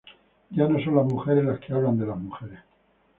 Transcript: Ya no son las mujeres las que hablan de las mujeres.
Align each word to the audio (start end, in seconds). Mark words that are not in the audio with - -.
Ya 0.51 0.67
no 0.67 0.79
son 0.83 0.95
las 0.95 1.05
mujeres 1.05 1.45
las 1.45 1.59
que 1.59 1.73
hablan 1.73 1.99
de 1.99 2.07
las 2.07 2.17
mujeres. 2.17 2.59